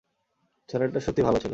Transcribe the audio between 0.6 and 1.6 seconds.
ছেলেটা সত্যিই ভালো ছিল।